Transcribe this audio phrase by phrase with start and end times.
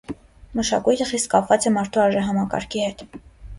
[0.59, 3.09] Մշակույթը խիստ կապված է մարդու արժեհամակարգի հետ։